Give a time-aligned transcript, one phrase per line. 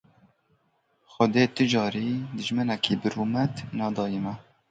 [1.11, 4.33] Xwedê tu carî dijminekî bi rûmet nedaye me